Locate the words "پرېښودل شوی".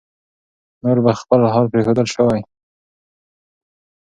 1.71-2.41